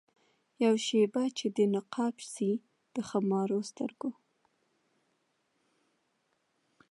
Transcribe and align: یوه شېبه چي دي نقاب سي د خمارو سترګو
یوه 0.63 0.77
شېبه 0.85 1.23
چي 1.37 1.47
دي 1.55 1.65
نقاب 1.75 2.15
سي 2.33 2.49
د 2.93 2.95
خمارو 3.09 3.59
سترګو 3.69 4.11